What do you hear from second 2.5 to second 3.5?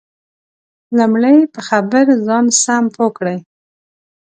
سم پوه کړئ